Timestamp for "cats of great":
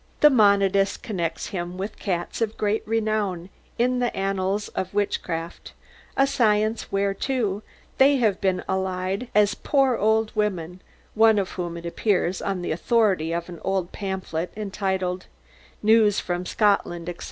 1.99-2.81